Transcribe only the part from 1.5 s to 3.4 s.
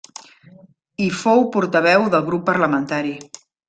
portaveu del grup parlamentari.